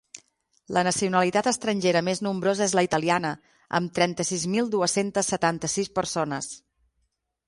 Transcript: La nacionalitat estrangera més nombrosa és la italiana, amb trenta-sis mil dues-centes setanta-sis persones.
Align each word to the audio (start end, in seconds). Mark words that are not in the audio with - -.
La 0.75 0.81
nacionalitat 0.85 1.49
estrangera 1.49 2.01
més 2.07 2.21
nombrosa 2.27 2.65
és 2.69 2.73
la 2.79 2.83
italiana, 2.87 3.33
amb 3.81 3.93
trenta-sis 3.99 4.47
mil 4.55 4.71
dues-centes 4.77 5.29
setanta-sis 5.37 5.93
persones. 6.01 6.49